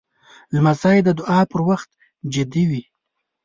[0.53, 1.89] لمسی د دعا پر وخت
[2.33, 2.83] جدي وي.